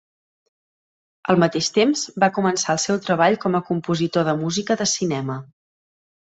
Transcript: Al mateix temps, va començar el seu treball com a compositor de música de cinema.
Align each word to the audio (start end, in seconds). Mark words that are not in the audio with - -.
Al 1.33 1.37
mateix 1.43 1.69
temps, 1.75 2.07
va 2.25 2.31
començar 2.39 2.77
el 2.77 2.81
seu 2.87 2.99
treball 3.05 3.39
com 3.45 3.61
a 3.61 3.63
compositor 3.71 4.29
de 4.33 4.37
música 4.43 4.81
de 4.83 4.91
cinema. 4.97 5.41